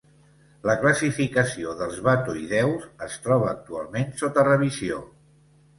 [0.69, 5.03] La classificació dels batoïdeus es troba actualment sota revisió.